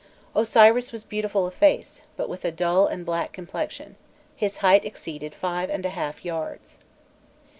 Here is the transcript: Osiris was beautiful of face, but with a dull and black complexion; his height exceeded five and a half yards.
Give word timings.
Osiris 0.33 0.91
was 0.91 1.03
beautiful 1.03 1.45
of 1.45 1.53
face, 1.53 2.01
but 2.17 2.27
with 2.27 2.43
a 2.43 2.51
dull 2.51 2.87
and 2.87 3.05
black 3.05 3.31
complexion; 3.31 3.97
his 4.35 4.57
height 4.65 4.83
exceeded 4.83 5.35
five 5.35 5.69
and 5.69 5.85
a 5.85 5.91
half 5.91 6.25
yards. 6.25 6.79